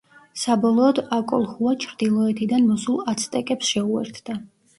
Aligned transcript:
საბოლოოდ 0.43 1.01
აკოლჰუა 1.17 1.73
ჩრდილოეთიდან 1.83 2.67
მოსულ 2.71 2.99
აცტეკებს 3.15 3.71
შეუერთდა. 3.77 4.41